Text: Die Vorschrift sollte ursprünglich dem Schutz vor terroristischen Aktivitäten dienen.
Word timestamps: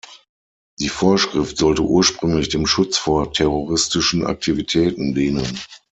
Die 0.79 0.89
Vorschrift 0.89 1.57
sollte 1.59 1.83
ursprünglich 1.83 2.49
dem 2.49 2.65
Schutz 2.65 2.97
vor 2.97 3.31
terroristischen 3.31 4.25
Aktivitäten 4.25 5.13
dienen. 5.13 5.59